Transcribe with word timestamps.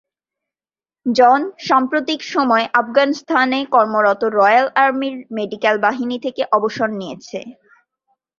জন 1.05 1.39
সাম্প্রতিক 1.67 2.19
সময়ে 2.33 2.65
আফগানিস্তানে 2.81 3.59
কর্মরত 3.73 4.21
রয়াল 4.37 4.67
আর্মির 4.77 5.15
মেডিক্যাল 5.37 5.75
বাহিনী 5.85 6.17
থেকে 6.25 6.41
অবসর 6.57 6.89
নিয়েছে। 6.99 7.39